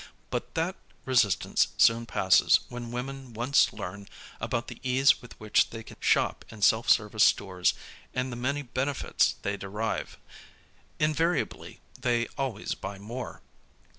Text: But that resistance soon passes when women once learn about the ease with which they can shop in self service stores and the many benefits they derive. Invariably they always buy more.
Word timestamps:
But 0.31 0.55
that 0.55 0.77
resistance 1.05 1.67
soon 1.77 2.07
passes 2.07 2.61
when 2.69 2.91
women 2.91 3.35
once 3.35 3.71
learn 3.71 4.09
about 4.39 4.67
the 4.67 4.79
ease 4.81 5.21
with 5.21 5.39
which 5.39 5.69
they 5.69 5.83
can 5.83 5.97
shop 5.99 6.43
in 6.49 6.63
self 6.63 6.89
service 6.89 7.23
stores 7.23 7.75
and 8.11 8.31
the 8.31 8.35
many 8.35 8.63
benefits 8.63 9.35
they 9.43 9.57
derive. 9.57 10.17
Invariably 10.97 11.81
they 12.01 12.25
always 12.35 12.73
buy 12.73 12.97
more. 12.97 13.43